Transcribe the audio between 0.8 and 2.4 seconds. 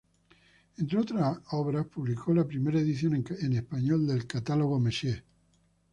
otras obras, publicó